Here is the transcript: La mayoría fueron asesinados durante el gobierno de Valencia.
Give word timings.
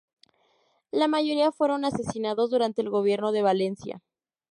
La 0.89 1.07
mayoría 1.07 1.51
fueron 1.51 1.85
asesinados 1.85 2.49
durante 2.49 2.81
el 2.81 2.89
gobierno 2.89 3.31
de 3.31 3.43
Valencia. 3.43 4.01